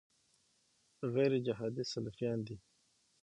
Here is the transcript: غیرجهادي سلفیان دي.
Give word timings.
غیرجهادي 1.13 1.83
سلفیان 1.93 2.39
دي. 2.47 2.55